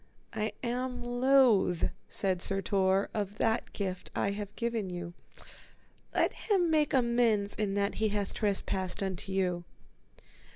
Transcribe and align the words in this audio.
I 0.33 0.51
am 0.63 1.03
loath, 1.03 1.83
said 2.09 2.41
Sir 2.41 2.59
Tor, 2.59 3.09
of 3.13 3.37
that 3.37 3.71
gift 3.71 4.09
I 4.15 4.31
have 4.31 4.55
given 4.55 4.89
you; 4.89 5.13
let 6.11 6.33
him 6.33 6.71
make 6.71 6.91
amends 6.91 7.53
in 7.53 7.75
that 7.75 7.93
he 8.01 8.09
hath 8.09 8.33
trespassed 8.33 9.03
unto 9.03 9.31
you. 9.31 9.63